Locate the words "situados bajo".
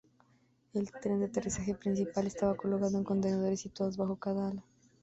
3.61-4.15